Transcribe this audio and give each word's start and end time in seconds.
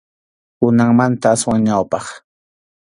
Kunanmanta 0.57 1.27
aswan 1.33 1.61
ñawpaq. 1.65 2.05